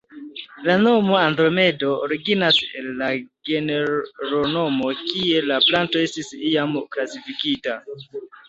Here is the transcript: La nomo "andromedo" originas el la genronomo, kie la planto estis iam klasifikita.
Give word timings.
La 0.67 0.75
nomo 0.83 1.17
"andromedo" 1.23 1.91
originas 2.07 2.57
el 2.79 2.89
la 3.03 3.11
genronomo, 3.51 4.91
kie 5.05 5.45
la 5.53 5.63
planto 5.69 6.05
estis 6.09 6.35
iam 6.53 6.77
klasifikita. 6.97 7.81